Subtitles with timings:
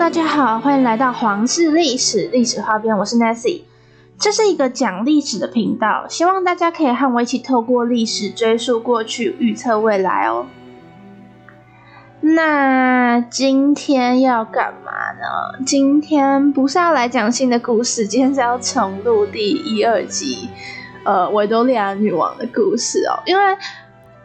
[0.00, 3.64] 大家好，欢迎来到皇室历史历史花边，我是 Nancy。
[4.18, 10.46] 这是一个讲历史的频道，希望大家可以和我一起透过历史追溯过去，预测未来哦。
[12.22, 14.90] 那今天要干嘛
[15.20, 15.62] 呢？
[15.66, 20.48] 今天不是要来讲新的故事，今天是要重录第一、二集，
[21.04, 23.20] 呃，维多利亚女王的故事哦。
[23.26, 23.42] 因为，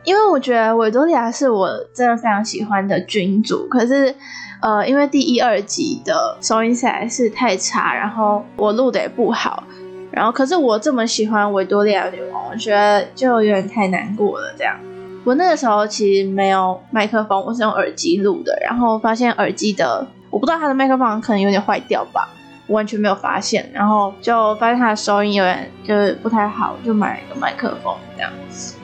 [0.06, 4.16] 因为我觉得维多利亚是我真的非常喜欢的君主，可是。
[4.62, 9.64] 呃，因为第一、二集的收音实在是太差，然后我录的也不好，
[10.12, 14.54] 然后可是我这么喜欢维多利亚女王，我觉得就有点太难过了。
[14.58, 14.76] 这样，
[15.24, 22.30] 我那个时候其实没有麦克风，我是用耳机录的，然后发现耳机的，我不知道它的麦克风可能有点坏掉吧，
[22.68, 28.32] 完全没有发现，然后就发现它的收音有点就是不太好，就买一个麦克风这样。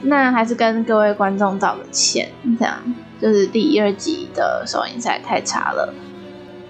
[0.02, 2.78] 那还是跟各位观众道个歉，这样。
[3.22, 5.94] 就是第一、二集的收音在太差了，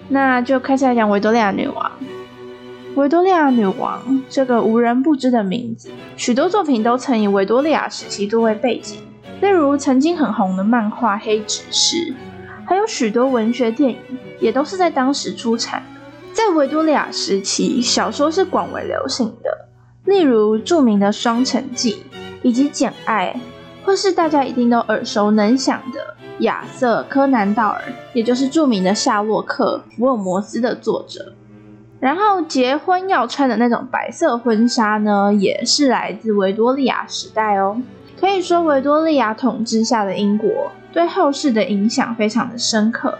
[0.10, 1.90] 那就开始来讲维多利亚女王。
[2.96, 9.00] 维多利亚女王这个无人不知的名字，许多作品都曾以维多利亚时期作为背景，
[9.40, 11.96] 例如曾经很红的漫画《黑执事》，
[12.66, 13.98] 还有许多文学电影
[14.42, 15.82] 也都是在当时出产。
[16.42, 19.68] 在维多利亚时期，小说是广为流行的，
[20.06, 22.04] 例如著名的《双城记》
[22.42, 23.40] 以及《简爱》，
[23.86, 26.16] 或是大家一定都耳熟能详的。
[26.40, 27.84] 亚瑟·柯南道尔，
[28.14, 31.34] 也就是著名的夏洛克·福尔摩斯的作者。
[32.00, 37.80] 然后结婚要穿的那种白色婚纱呢，也是来自维多利亚时代哦。
[38.20, 43.20] 可以说，维多利亚统治下的英国对后世的影响非常的深刻。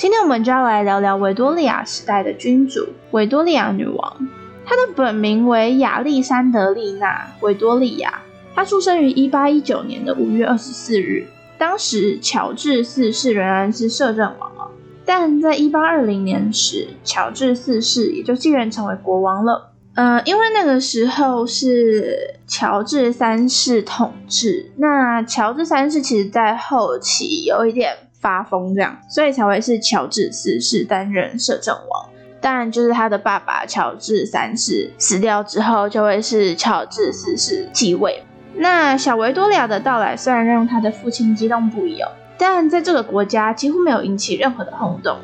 [0.00, 4.28] 今天我们就要来聊聊维多利亚时代的君主——维多利亚女王。
[4.64, 8.22] 她的本名为亚历山德丽娜·维多利亚，
[8.54, 11.26] 她出生于一八一九年的五月二十四日。
[11.58, 14.70] 当时乔治四世仍然是摄政王哦，
[15.04, 19.72] 但在一八二零年时，乔治四世也就继任成为国王了。
[19.96, 32.08] 呃，因为那个时候是乔治三世统治，那乔治三世其实在后期有一点发疯，这样，所以才会是乔治四世担任摄政王。
[32.42, 38.22] 但，就是他的爸爸乔治三世死掉之后，就会是乔治四世继位。
[38.54, 45.18] 那小维多利亚的到来虽然让他的父亲激动不已哦，但在这个国家几乎没有引起任何的轰动。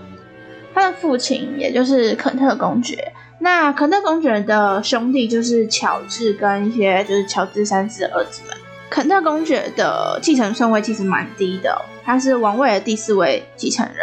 [0.75, 8.55] 他的父亲也就是肯特公爵，那肯特公爵的兄弟就是乔治跟一些就是乔治三世的儿子们。
[8.91, 13.97] 肯特公爵的继承顺位其实蛮低的，他是王位的第四位继承人。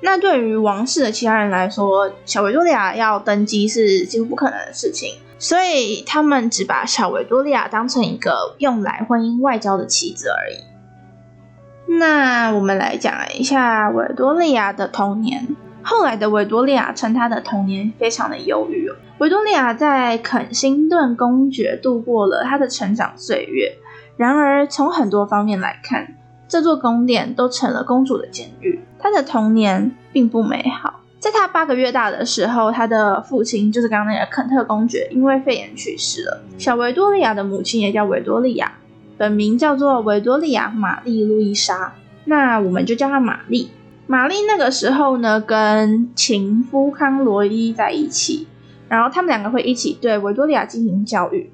[0.00, 5.16] 那对于王室的其他人来说，小维多利亚要登基是几乎不可能的事情。
[5.38, 11.98] 所以他们只把小维多利亚当成一个用来婚姻外交的棋子而已。
[11.98, 15.56] 那我们来讲一下维多利亚的童年。
[15.82, 18.94] 后来的维多利亚称她的童年非常的忧郁哦。
[19.18, 23.72] 维多利亚在肯辛顿公爵度过了她的成长岁月。
[24.16, 26.06] 然而从很多方面来看，
[26.52, 28.78] 这座宫殿都成了公主的监狱。
[28.98, 31.00] 她的童年并不美好。
[31.18, 36.42] 在她八个月大的时候，她的父亲就是刚刚那个肯特公爵，因为肺炎去世了。
[36.58, 38.70] 小维多利亚的母亲也叫维多利亚，
[39.16, 41.94] 本名叫做维多利亚玛丽路易莎，
[42.26, 43.70] 那我们就叫她玛丽。
[44.06, 48.46] 玛丽那个时候呢，跟情夫康罗伊在一起，
[48.90, 51.50] 然后他们两个会一起对维多利亚进行教育。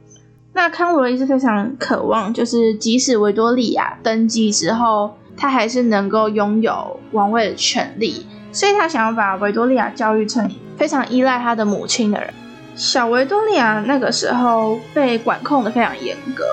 [0.58, 8.26] 那康罗伊是非常渴望，就是即使维多利亚登基之后，他还是能够拥有王位的权利。
[8.50, 12.34] 所以他想要把维多利亚教育成非常依赖他的母亲的人。
[12.74, 16.44] 小维多利亚那个时候被管控的非常严格，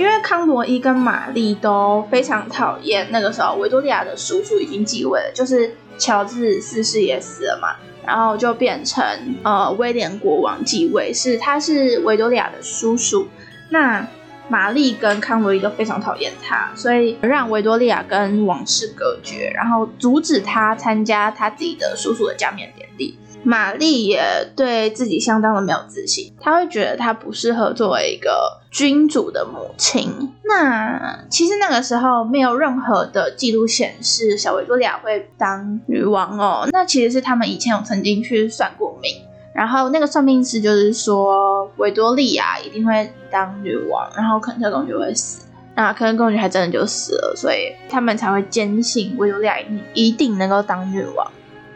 [0.00, 9.04] 因为康罗伊跟玛丽都非常讨厌那个时候维多利亚的叔叔已经继位了，就是乔治四世也死了嘛，然后就变成
[9.42, 13.28] 呃威廉国王继位，是他是维多利亚的叔叔。
[13.68, 14.08] 那
[14.48, 23.18] 玛丽跟康罗伊都非常讨厌他，所以让维多利亚跟王室隔绝，然后阻止他参加他自己的叔叔的加冕典礼。
[23.42, 24.22] 玛丽也
[24.56, 30.32] 对自己相当的没有自信，她会觉得她不适合作为一个君主的母亲。
[30.44, 39.22] 那其实那个时候没有任何的记录显示小维多利亚会当女王哦，那其实是他们以前有曾经去算过命。
[39.52, 45.42] 然后那个算命师就是说，维多利亚一定会当女王，然后肯特公爵会死，
[45.74, 49.56] 那肯特公爵还真的就死了，所以他们才会坚信维多利亚
[49.92, 51.30] 一定能够当女王。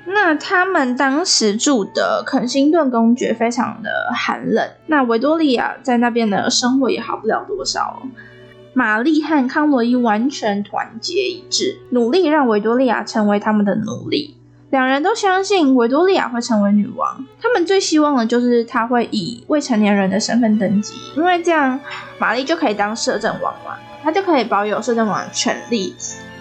[0.06, 8.02] 那他们当时住的肯辛顿公爵非常的寒冷，那维多利亚在那边的生活也好不了多少。
[8.74, 14.36] 玛丽和康罗伊完全团结一致，努力让维多利亚成为他们的奴隶。
[14.70, 21.78] 两人都相信维多利亚会成为女王，他们最希望的就是她会以未成年人的身份登基，因为这样
[22.18, 25.94] 玛丽就可以当摄政王嘛，她就可以保有摄政王的权利，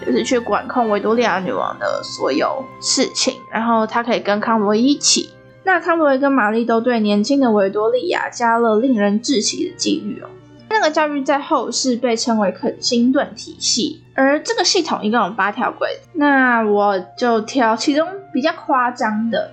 [0.04, 5.30] 就是去管控维多利亚女王的所有事情，然后她可以跟康罗伊一起。
[5.64, 10.28] 那康罗伊跟玛丽都对年轻的维多利亚加了令人窒息的纪律哦。
[10.68, 19.52] 那个教育在后世被称为肯辛顿体系，而这个系统一共有八条规，那我就挑其中比较夸张的。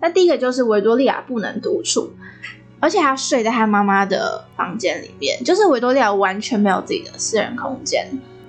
[0.00, 2.10] 那第一个就是维多利亚不能独处，
[2.80, 8.06] 而且她睡在她妈妈的房间里面，就是维多利亚完全没有自己的私人空间。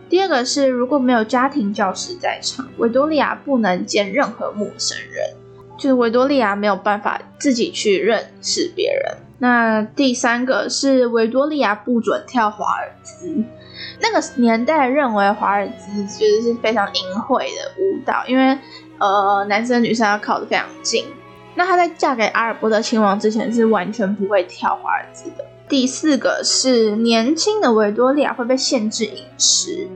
[0.09, 5.35] 第二个是如果没有家庭教师在场，维多利亚不能见任何陌生人，
[5.77, 9.17] 就是维多利亚没有办法自己去认识别人。
[9.37, 13.43] 那第三个是维多利亚不准跳华尔兹，
[14.01, 18.57] 那个年代认为华尔兹就是非常淫秽的舞蹈，因为
[18.97, 21.05] 呃男生女生要靠得非常近。
[21.55, 25.45] 那她在嫁给阿尔伯特亲王之前是完全不会跳华尔兹的。
[25.69, 29.87] 第四个是年轻的维多利亚会被限制饮食，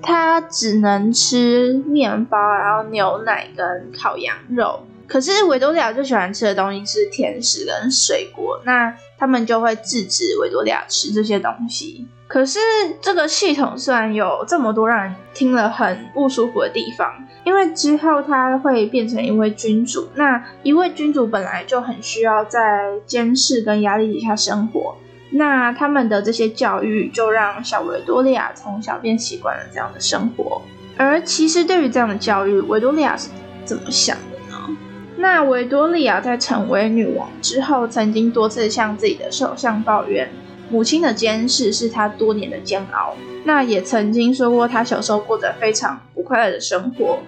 [0.00, 4.84] 她只能吃面包，然后牛奶跟烤羊肉。
[5.08, 12.06] 可是维多利亚最喜欢吃的东西是甜食跟水果，那他们就会制止维多利亚吃这些东西。
[12.28, 12.58] 可是
[13.00, 17.08] 这个系统虽然有这么多让人听了很不舒服的地方，
[17.44, 24.96] 因为之后他会变成一位君主，那一位君主本来就很需要在监视跟压力底下生活，
[25.36, 30.62] 那他们的这些教育就让小维多利亚从小便习惯了这样的生活。
[30.96, 33.28] 而其实对于这样的教育，维多利亚是
[33.64, 34.76] 怎么想的呢？
[35.16, 40.30] 那维多利亚在成为女王之后，曾经多次向自己的首相抱怨，
[40.70, 43.14] 母亲的监视是她多年的煎熬。
[43.44, 47.18] 那也曾经说过，她小时候过着非常不快乐的生活，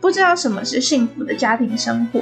[0.00, 2.20] 不知道什么是幸福的家庭生活。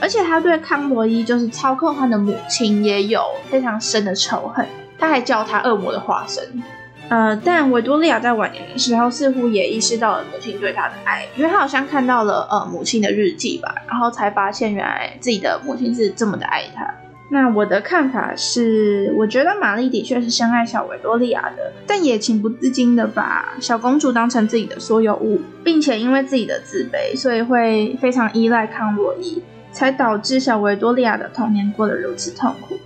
[0.00, 4.66] 而且他对康罗伊，就是操控他的母亲，也有非常深的仇恨。
[4.98, 6.62] 他还叫她恶魔的化身。
[7.08, 16.92] 呃，但维多利亚在晚年的时候似乎也意识到了母亲对他的爱，因为他好像看到了呃母亲的日记吧，然后才发现原来自己的母亲是这么的爱他。
[17.28, 29.42] 那我的看法是，我觉得玛丽的确是深爱小维多利亚的，但也情不自禁的把小公主当成自己的所有物，并且因为自己的自卑，所以会非常依赖康洛伊，
[29.76, 32.78] 才导致小维多利亚的童年过得如此痛苦。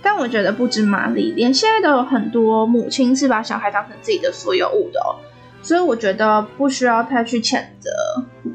[0.00, 5.20] 但我觉得不止玛丽，连现在都有很多母亲是把小孩当成自己的所有物的哦。
[5.60, 7.90] 所以我觉得不需要太去谴责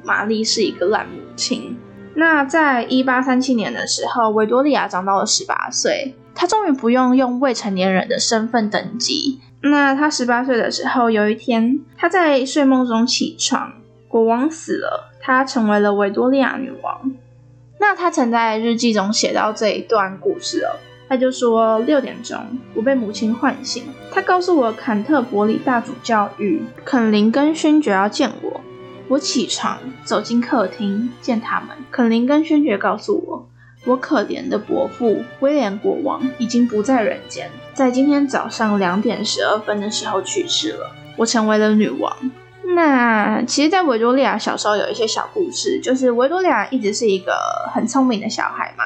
[0.04, 1.78] 玛丽是一个烂母亲。
[2.16, 9.40] 那在一八三七年的时候，维多利亚长到了十八岁，她终于不用用未成年人的身份登基。
[9.62, 13.72] 那她十八岁的时候，有一天她在睡梦中起床，
[14.08, 17.12] 国王死了，她成为了维多利亚女王。
[17.80, 20.76] 那他曾在日记中写到这一段故事哦。
[21.10, 22.38] 他就说六点钟，
[22.74, 23.86] 我被母亲唤醒。
[24.12, 28.60] 他告诉我，坎特伯里大主教与肯林根勋爵要见我。
[29.08, 31.70] 我起床走进客厅见他们。
[31.90, 33.50] 肯林根勋爵告诉我，
[33.86, 40.92] 我可怜的伯父威廉国王已经不在人间，在今天早上两点十二分的时候去世了。
[41.16, 42.14] 我成为了女王。
[42.76, 47.34] 那其实，在维多利亚小时候有一些小故事，就是维多利亚一直是一个
[47.74, 48.84] 很聪明的小孩嘛。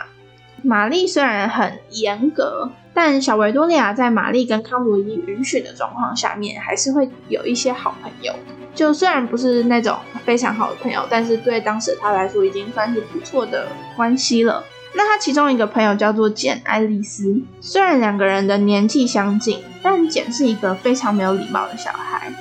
[0.63, 8.31] 玛丽虽然很严格，但小维多利亚在玛丽跟康罗伊允许的状况下面，还是会有一些好朋友。
[8.75, 14.63] 就虽然不是那种非常好的朋友，但是对当时他来说，已经算是不错的关系了。
[14.93, 22.31] 那他其中一个朋友叫做简爱丽丝，虽然两个人的年纪相近，但简是一个非常没有礼貌的小孩，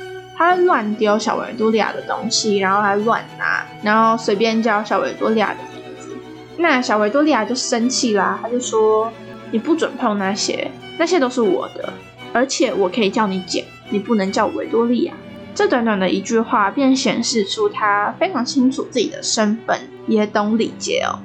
[0.40, 6.16] 他乱丢小维多利亚的东西，然后还乱拿，然后随便叫小维多利亚的名字。
[6.56, 9.12] 那小维多利亚就生气啦，他就说
[9.52, 11.92] ：“你不准碰那些，那些都是我的，
[12.32, 15.12] 而且我可以叫你姐，你不能叫维多利亚。”
[15.54, 21.20] 这短短的一句话，便显示出他非常清楚自己的身份，也懂礼节哦。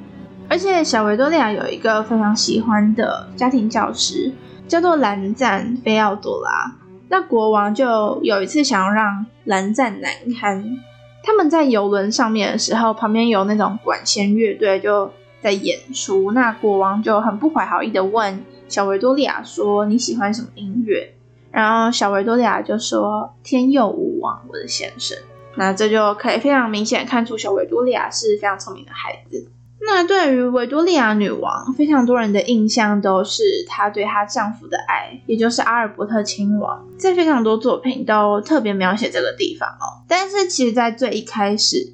[0.49, 4.33] 而且小维多利亚有一个非常喜欢的家庭教师，
[4.67, 6.75] 叫做兰赞菲奥多拉。
[7.09, 10.77] 那国王就有一次想要让蓝湛难堪，
[11.23, 15.11] 他们在游轮上面的时候，旁边有那种管弦乐队就。
[15.41, 21.13] 在演出，那国王就很不怀好意的问小维多利亚说：“你喜欢什么音乐？”
[21.51, 25.15] 然后小维多利亚就说：“天佑吾王，我的先生。”
[25.55, 29.47] 那这就可以非常明显看出小维多利亚是非常聪明的孩子。
[29.81, 40.01] 那对于维多利亚女王，非常多人的印象都是她对她丈夫的爱，也就是阿尔伯特亲王，在非常多作品都特别描写这个地方哦。
[40.07, 41.93] 但是其实，在最一开始。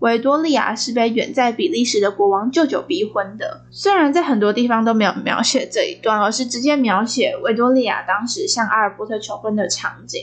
[0.00, 3.62] 维多利亚是被远在比利时的国王舅舅逼婚的。
[3.70, 10.20] 虽然在很多地方都没有描写这一段，而是直接描写维多利亚当时向阿尔伯特求婚的场景。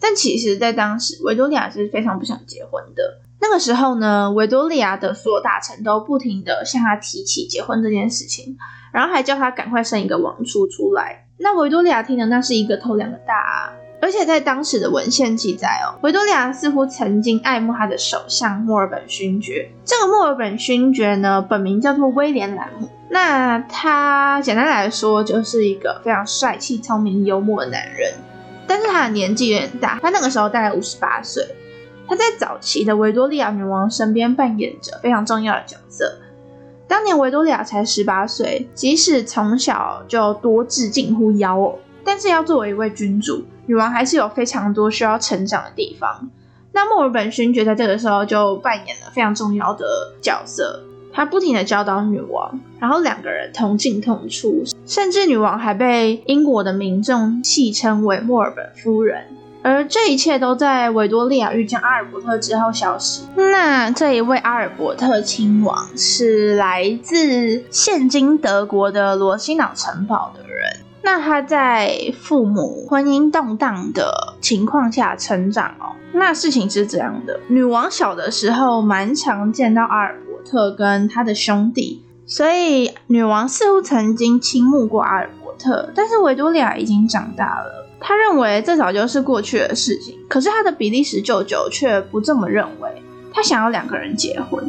[0.00, 3.20] 但其实，在当时，维多利亚是非常不想结婚的。
[3.40, 8.56] 那个时候呢，维多利亚的所有大臣都不停的向他提起结婚这件事情，
[8.92, 11.26] 然后还叫他赶快生一个王储出来。
[11.38, 19.70] 那维多利亚听的那是一个头两个大，啊，而且在当时的文献记载哦， 维多利亚似乎曾经爱慕他的首相墨尔本勋爵。
[19.84, 22.88] 这个墨尔本勋爵呢，本名叫做威廉兰姆。
[23.10, 28.12] 那他简单来说就是一个非常帅气、聪明、幽默的男人，
[28.66, 31.46] 但是他的年纪有点大，他那个时候大概五十八岁。
[32.06, 36.18] 他在早期的维多利亚女王身边扮演着非常重要的角色。
[36.86, 46.30] 当年维多利亚才十八岁，即使从小就多智近乎妖哦，但是要作为一位君主，女王还是有非常多需要成长的地方。
[46.72, 50.82] 那墨尔本勋爵在这个时候就扮演了非常重要的角色，
[51.14, 59.24] 他不停的教导女王，然后两个人同进同出，甚至女王还被英国的民众戏称为墨尔本夫人。
[59.62, 63.22] 而这一切都在维多利亚遇见阿尔伯特之后消失。
[63.36, 70.80] 那这一位阿尔伯特亲王是来自现今德国的罗西瑙城堡的人。
[71.00, 75.96] 那他在父母婚姻动荡的情况下成长哦。
[76.12, 85.90] 那事情是这样的：女王小的时候蛮常见到阿尔伯特跟他的兄弟，所以女王似乎曾经倾慕过阿尔伯特。
[85.94, 87.86] 但是维多利亚已经长大了。
[88.00, 92.90] 他认为这早就是过去的事情，可是他的比利时舅舅却不这么认为。
[93.32, 94.62] 他想要两个人结婚，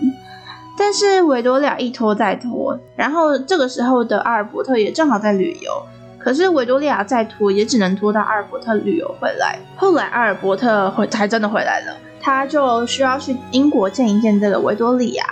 [0.77, 5.71] 但是维多利亚一拖再拖，然后这个时候的阿尔伯特也正好在旅游，
[6.17, 9.59] 可是维多利亚再拖也只能拖到阿尔伯特旅游回来。
[9.75, 15.23] 后来阿尔伯特回才真的回来了，他就需要去英国见一见这个维多利亚，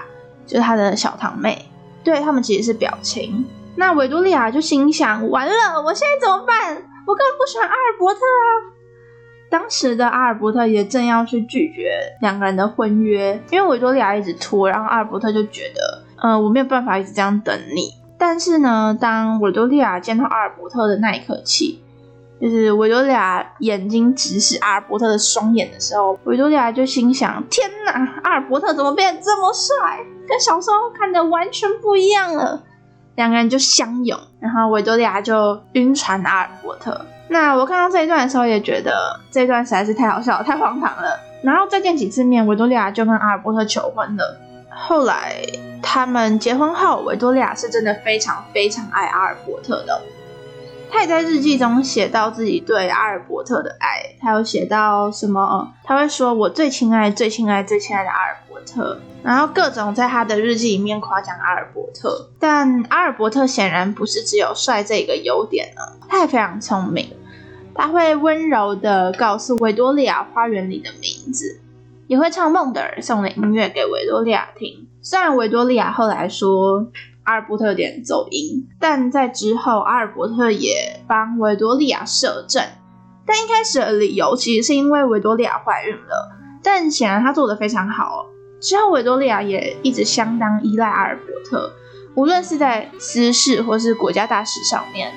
[0.46, 1.66] 就是他的小堂妹，
[2.04, 3.46] 对他们其实是表亲。
[3.76, 6.76] 那维多利亚就心想：完了，我现在怎么办？
[7.06, 8.72] 我根本不喜欢阿尔伯特啊！
[9.50, 17.94] 当时的阿尔伯特也正要去拒绝两个人的婚约，因为维多利亚一直拖，然后阿尔伯特就觉得，呃，我没有办法一直这样等你。
[18.18, 21.84] 但是呢，当维多利亚见到阿尔伯特的那一刻起，
[22.40, 30.00] 就是维多利亚眼睛直视阿尔伯特的双眼的时候，维多利亚就心想：天哪，阿尔伯特怎么变得这么帅？
[30.28, 32.64] 跟小时候看的完全不一样了。
[33.16, 37.06] 两个人就相拥，然后维多利亚就晕船阿尔伯特。
[37.28, 41.20] 那我看到这一段的时候，也觉得这一段实在是太好笑了、太荒唐了。
[41.44, 44.38] 然后再见几次面，维多利亚就跟阿尔伯特求婚了。
[44.72, 45.36] 后来
[45.82, 50.02] 他们结婚后，维多利亚是真的非常非常爱阿尔伯特的。
[50.94, 55.74] 他也在日记中写到自己对阿尔伯特的爱，他有写到什么？
[55.84, 62.30] 他会说：“我最亲爱、最亲爱、最亲爱的阿尔伯特。”然后各种在他的日记里面夸奖阿尔伯特。
[62.40, 67.10] 但阿尔伯特显然不是只有帅这一个优点呢，他也非常聪明。
[67.74, 71.60] 他会温柔的告诉维多利亚花园里的名字，
[72.06, 74.88] 也会唱孟德尔送的音乐给维多利亚听。
[75.02, 76.86] 虽然维多利亚后来说。
[77.24, 82.64] 阿尔伯特有点走音，但在之后，阿尔伯特也帮维多利亚摄政。
[83.26, 88.26] 但一开始的理由其实是因为维多利亚怀孕了，但显然他做的非常好。
[88.60, 91.72] 之后，维多利亚也一直相当依赖阿尔伯特，
[92.16, 95.12] 无论是在私事或是国家大事上面。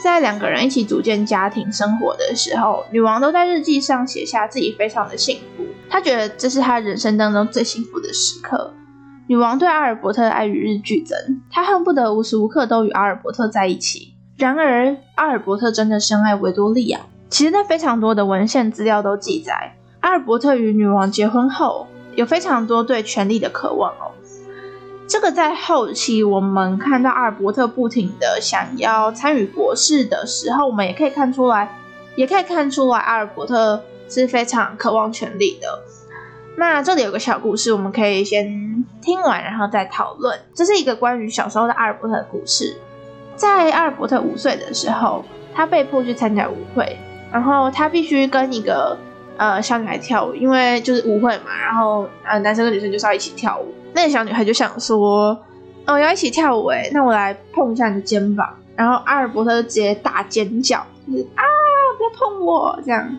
[0.00, 8.72] 在两个人一起组建家庭生活的时候，女王都在日记上写下自己非常的幸福，她觉得这是她人生当中最幸福的时刻。
[9.28, 14.14] 女王对阿尔伯特的爱与日俱增，她恨不得无时无刻都与阿尔伯特在一起。
[14.38, 17.00] 然而，阿尔伯特真的深爱维多利亚。
[17.28, 24.16] 其实，在非常多的文献资料都记载，阿尔伯特与女王结婚后，有非常多对权力的渴望哦。
[25.06, 31.76] 这个在后期我们看到阿尔伯特不停的想要参与国事的时候，我们也可以看出来，
[32.16, 35.82] 也可以看出来阿尔伯特是非常渴望权力的。
[36.58, 40.36] 那这里有个小故事，我们可以先听完，然后再讨论。
[40.52, 42.76] 这是一个关于小时候的阿尔伯特的故事。
[43.36, 45.24] 在阿尔伯特五岁的时候，
[45.54, 46.98] 他被迫去参加舞会，
[47.30, 48.98] 然后他必须跟一个
[49.36, 53.72] 呃小女孩跳舞，因为就是舞会嘛，然后呃男生跟女生就是要一起跳舞。
[53.92, 55.38] 那个小女孩就想说，
[55.86, 58.52] 哦要一起跳舞哎，那我来碰一下你的肩膀。
[58.74, 61.44] 然后阿尔伯特就直接大尖叫，就是啊
[61.96, 63.16] 不要碰我这样。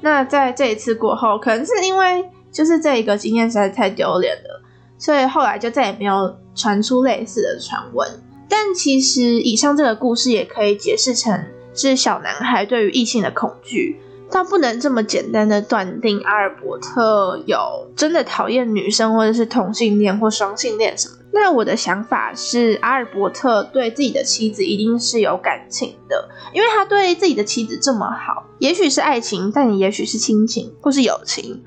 [0.00, 2.24] 那在这一次过后，可能是因为。
[2.50, 4.62] 就是这一个经验实在太丢脸了，
[4.98, 8.08] 所以后来就再也没有传出类似的传闻。
[8.48, 14.00] 但其实以上这个故事也可以解释成是小男孩对于异性的恐惧，
[14.30, 17.58] 倒不能这么简单的断定阿尔伯特有
[17.94, 21.14] 真的讨厌女生，或者是同性恋或双性恋什么。
[21.30, 31.62] 那我的想法是，阿尔伯特对自己的妻子一定是有感情的，因为他对自己的妻子这么好，也许是爱情，但也许是亲情或是友情。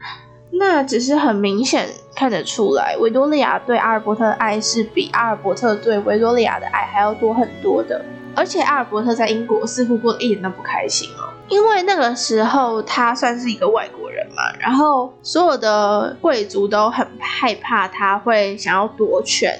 [0.51, 8.03] 那只是很明显看得出来，维多利亚对阿尔伯特的爱是比阿尔伯特对维多利亚的爱还要多很多的。
[8.33, 19.53] 而且阿尔伯特在英国似乎过得一点都不开心哦，因为那个时候他算是一个外国人嘛，然后所有的贵族都很害怕他会想要夺权，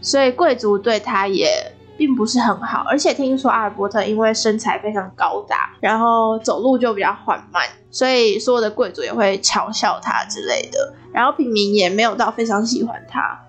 [0.00, 2.84] 所以贵族对他也并不是很好。
[2.88, 13.40] 而且听说阿尔伯特因为身材非常高大，然后走路就比较缓慢，所以所有的贵族也会嘲笑他之类的，然后平民也没有到非常喜欢他，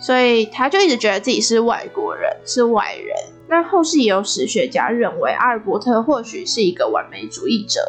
[0.00, 3.16] 所以他就一直觉得自己是外国人，是外人。
[3.50, 7.80] 那后世也有史学家认为，阿尔伯特或许是一个完美主义者，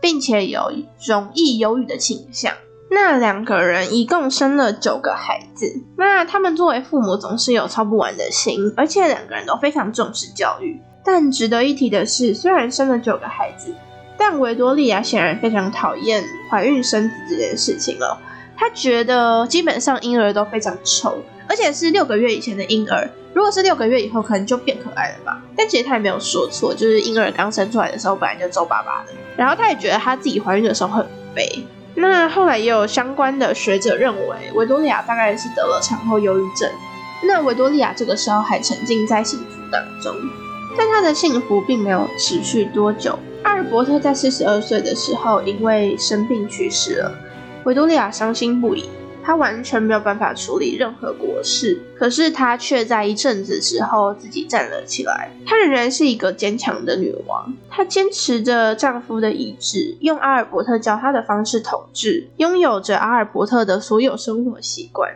[0.00, 0.72] 并且有
[1.06, 2.52] 容易忧郁的倾向。
[2.94, 5.82] 那两个人一共生了九个孩子。
[5.98, 10.80] 那他们作为父母总是有操不完的心，而且两个人都非常重视教育。
[11.04, 13.74] 但值得一提的是，虽然生了九个孩子，
[14.16, 18.18] 但维多利亚显然非常讨厌怀孕生子这件事情了。
[18.56, 23.10] 她觉得基本上婴儿都非常丑，而且是六个月以前的婴儿。
[23.34, 25.42] 如果是六个月以后，可能就变可爱了吧。
[25.56, 29.12] 但其实她也没有说错，就是婴儿刚生出来的时候本来就皱巴巴的。
[29.36, 31.66] 然后他也觉得他自己怀孕的时候很肥。
[31.96, 36.68] 那后来也有相关的学者认为，维多利亚大概是得了产后忧郁症。
[37.26, 40.14] 那维多利亚这个时候还沉浸在幸福当中，
[40.76, 43.18] 但她的幸福并没有持续多久。
[43.44, 47.12] 阿尔伯特在四十二岁的时候因为生病去世了，
[47.64, 48.88] 维多利亚伤心不已。
[49.24, 55.30] 她完全没有办法处理任何国事，可是她却在一阵子之后自己站了起来。
[55.46, 65.10] 她仍然是一个坚强的女王，她坚持着丈夫的意志，用阿尔伯特教她的方式统治，拥有着阿尔伯特的所有生活习惯。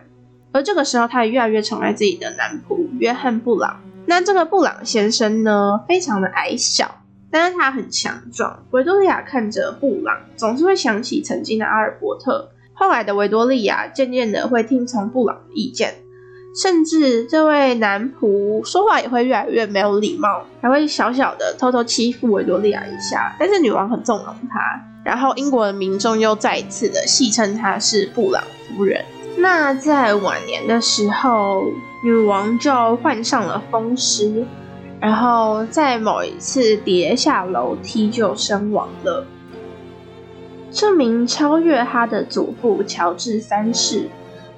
[0.53, 3.81] 而这个时候，她也越来越宠爱自己的男仆约翰布朗。
[4.07, 8.65] 那这个布朗先生呢，非常的矮小，但是他很强壮。
[8.71, 12.49] 维多利亚看着布朗，总是会想起曾经的阿尔伯特。
[12.79, 16.05] 后来的维多利亚渐渐的会听从布朗的意见，
[16.55, 23.35] 甚至这位男仆说话也会越来越没有礼貌，还会小小的偷偷欺负维多利亚一下。
[23.39, 24.61] 但是女王很纵容他，
[25.05, 28.43] 然后英国的民众又再一次的戏称她是布朗
[28.77, 29.05] 夫人。
[29.37, 31.65] 那在晚年的时候，
[32.05, 34.45] 女王就患上了风湿，
[35.01, 39.27] 然后在某一次跌下楼梯就身亡了。
[40.71, 44.09] 这名超越他的祖父乔治三世，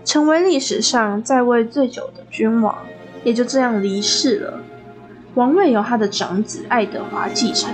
[0.05, 2.77] 成为历史上在位最久的君王，
[3.23, 4.61] 也就这样离世了。
[5.35, 7.73] 王位由他的长子爱德华继承。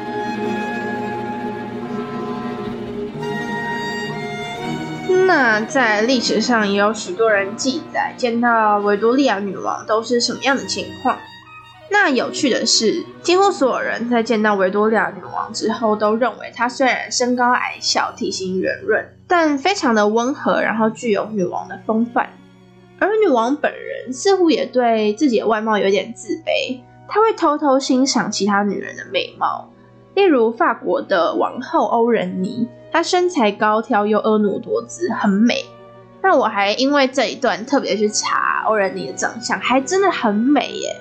[5.26, 11.16] 那在历史上也有许多人记载，见到维多利亚女王都是什么样的情况。
[11.98, 22.28] 那有趣的是，几乎所有人在见到维多利亚女王之后，都认为她虽然身高矮小、体型圆润，但非常的温和，然后具有女王的风范。
[23.00, 29.68] 而女王本人似乎也对自己的外貌有点自卑，她会偷偷欣赏其他女人的美貌，
[30.14, 35.64] 例如法国的王后欧仁妮，她身材高挑又婀娜多姿，很美。
[36.22, 40.96] 那我还因为这一段特别去查欧仁妮的长相，还真的很美耶。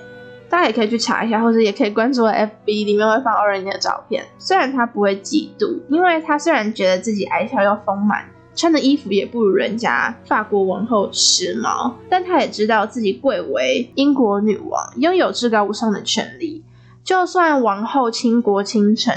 [0.56, 4.24] 大家也可以去查一下，或者也可以关注 FB，里面会放欧仁妮的照片。
[4.38, 16.64] 虽然他不会嫉妒，因为他虽然觉得自己矮小又丰满，穿的衣服也不如人家法国王后时髦，但他也知道自己贵为英国女王，拥有至高无上的权利。
[17.04, 19.14] 就算王后倾国倾城，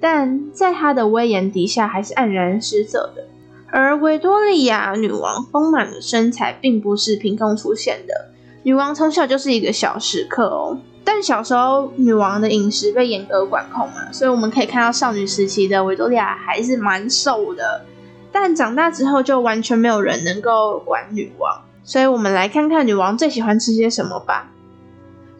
[0.00, 3.28] 但在她的威严底下还是黯然失色的。
[3.70, 8.31] 而维多利亚女王丰满的身材并不是凭空出现的。
[8.64, 17.84] 女王从小就是一个小食客哦，但小时候女王的饮食被严格管控嘛，所以我们可以看到少女时期的维多利亚还是蛮瘦的。
[18.30, 24.50] 但长大之后就完全没有人能够管女王，所以我们来看看女王最喜欢吃些什么吧。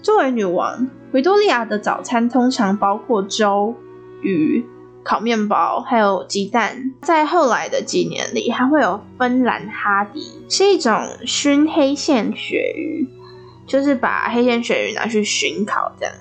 [0.02, 3.74] 作为女王，维多利亚的早餐通常包括粥、
[4.20, 4.66] 鱼、
[5.04, 6.92] 烤面包，还有鸡蛋。
[7.02, 10.92] 在后来的几年里，还会有芬兰哈迪，是一种
[11.26, 13.08] 熏黑线鳕鱼。
[13.64, 16.12] 就是把黑线鳕鱼拿去熏烤，这样。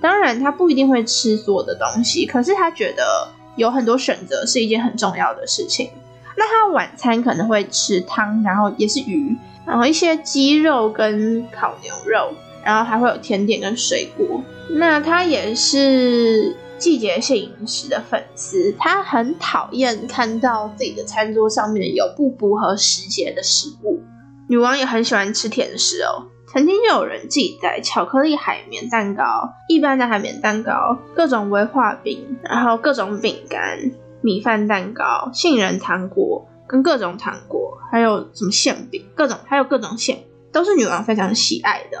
[0.00, 5.90] 当然，他不一定会吃所有的东西，可是他觉得有很多选择是一件很重要的事情。
[6.36, 9.36] 那他晚餐可能会吃汤，然后也是鱼，
[9.66, 12.32] 然后一些鸡肉跟烤牛肉，
[12.64, 14.40] 然后还会有甜点跟水果。
[14.70, 24.02] 那他也是季节性饮食的粉丝，她很讨厌看到自己的餐桌上面有不符合时节的食物。
[24.48, 29.24] 女王也很喜欢吃甜食哦，曾经有人记载，巧克力海绵蛋糕、
[29.68, 41.98] 一般的海绵蛋糕、各种威化饼，然后各种饼干、米饭蛋糕、杏仁糖果跟各种糖果，还有什么馅饼，各种还有各种馅，都是女王非常喜爱的。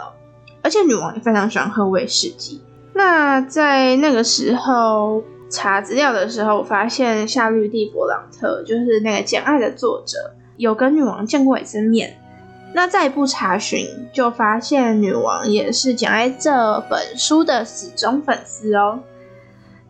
[0.62, 2.60] 而且女王也非常喜欢喝威士忌。
[2.96, 10.16] 那在那个时候查资料的时候，我发现夏绿蒂·勃朗特就是那个《简爱》的作者，
[10.56, 12.16] 有跟女王见过一次面。
[12.72, 19.00] 那再一步查询，就发现女王也是《简爱》这本书的死忠粉丝哦。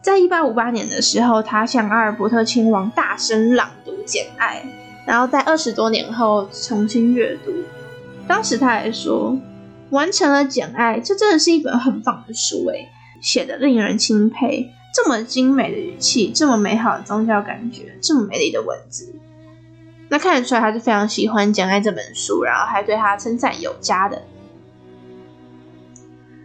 [0.02, 4.62] 在一八五八年的时候，他向阿尔伯特亲王大声朗读《简爱》，
[5.06, 7.52] 然后在二十多年后重新阅读，
[8.26, 9.38] 当时他还说。
[9.90, 12.88] 完成了《简爱》，这真的是一本很棒的书诶，
[13.20, 14.70] 写的令人钦佩。
[14.94, 19.14] 这么精美的语气，这么美好的宗教感觉，这么美丽的文字，
[20.08, 24.22] 那看得出来他是非常喜欢《简爱》这本书，然后还对他称赞有加的。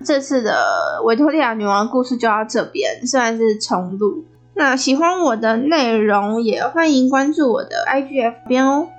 [0.03, 4.25] 这次的维多利亚女王故事就到这边，虽然是重录。
[4.53, 8.89] 那喜欢我的内容，也欢迎关注我的 IGF 边哦。